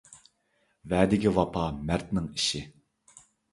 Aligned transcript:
ۋەدىگە 0.93 1.35
ۋاپا– 1.37 1.67
مەردنىڭ 1.91 2.33
ئىشى. 2.35 2.65